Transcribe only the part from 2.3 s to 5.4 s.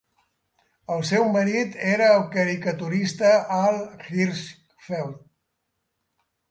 caricaturista Al Hirschfeld.